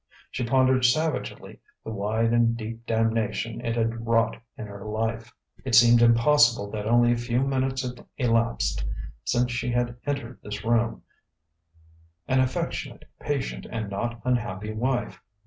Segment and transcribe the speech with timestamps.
[0.31, 5.31] She pondered savagely the wide and deep damnation it had wrought in her life.
[5.63, 8.83] It seemed impossible that only a few minutes had elapsed
[9.23, 11.03] since she had entered this room,
[12.27, 15.19] an affectionate, patient, and not unhappy wife.